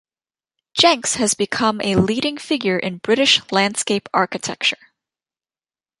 [0.75, 4.79] Jencks has become a leading figure in British landscape architecture.